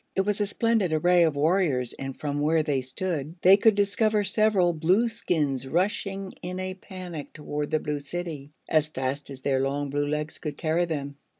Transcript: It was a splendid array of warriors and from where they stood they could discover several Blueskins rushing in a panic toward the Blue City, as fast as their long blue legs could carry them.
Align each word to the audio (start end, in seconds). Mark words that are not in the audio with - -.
It 0.15 0.21
was 0.21 0.41
a 0.41 0.47
splendid 0.47 0.93
array 0.93 1.25
of 1.25 1.35
warriors 1.35 1.93
and 1.93 2.19
from 2.19 2.39
where 2.41 2.63
they 2.63 2.81
stood 2.81 3.35
they 3.43 3.55
could 3.55 3.75
discover 3.75 4.23
several 4.23 4.73
Blueskins 4.73 5.67
rushing 5.71 6.31
in 6.41 6.59
a 6.59 6.73
panic 6.73 7.33
toward 7.33 7.69
the 7.69 7.79
Blue 7.79 7.99
City, 7.99 8.49
as 8.67 8.87
fast 8.87 9.29
as 9.29 9.41
their 9.41 9.59
long 9.59 9.91
blue 9.91 10.07
legs 10.07 10.39
could 10.39 10.57
carry 10.57 10.85
them. 10.85 11.17